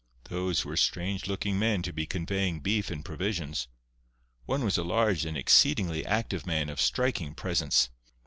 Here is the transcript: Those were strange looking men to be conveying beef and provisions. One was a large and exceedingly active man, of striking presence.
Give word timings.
Those 0.29 0.65
were 0.65 0.77
strange 0.77 1.27
looking 1.27 1.59
men 1.59 1.83
to 1.83 1.93
be 1.93 2.07
conveying 2.07 2.59
beef 2.59 2.89
and 2.89 3.05
provisions. 3.05 3.67
One 4.45 4.63
was 4.63 4.75
a 4.79 4.83
large 4.83 5.25
and 5.25 5.37
exceedingly 5.37 6.03
active 6.07 6.47
man, 6.47 6.69
of 6.69 6.81
striking 6.81 7.35
presence. 7.35 7.91